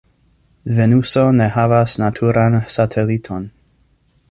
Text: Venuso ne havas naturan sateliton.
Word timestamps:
Venuso 0.77 1.25
ne 1.41 1.49
havas 1.57 1.95
naturan 2.05 2.59
sateliton. 2.79 3.47